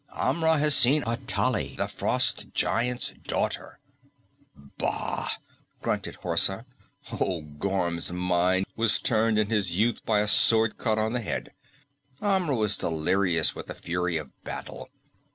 Amra 0.15 0.57
has 0.57 0.73
seen 0.73 1.03
Atali, 1.03 1.77
the 1.77 1.85
frost 1.87 2.51
giant's 2.55 3.13
daughter!" 3.27 3.77
"Bah!" 4.55 5.29
grunted 5.83 6.15
Horsa. 6.15 6.65
"Old 7.19 7.59
Gorm's 7.59 8.11
mind 8.11 8.65
was 8.75 8.97
turned 8.97 9.37
in 9.37 9.51
his 9.51 9.75
youth 9.75 10.03
by 10.03 10.21
a 10.21 10.27
sword 10.27 10.79
cut 10.79 10.97
on 10.97 11.13
the 11.13 11.21
head. 11.21 11.51
Amra 12.19 12.55
was 12.55 12.77
delirious 12.77 13.53
with 13.53 13.67
the 13.67 13.75
fury 13.75 14.17
of 14.17 14.31
battle. 14.43 14.89